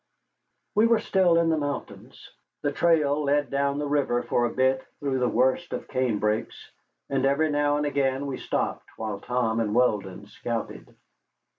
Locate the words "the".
1.49-1.59, 2.63-2.71, 3.77-3.85, 5.19-5.29